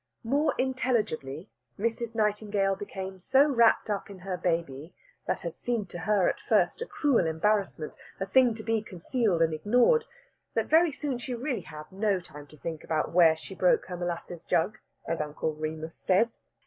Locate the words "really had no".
11.35-12.19